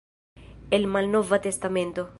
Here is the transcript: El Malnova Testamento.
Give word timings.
El 0.71 0.87
Malnova 0.87 1.41
Testamento. 1.41 2.09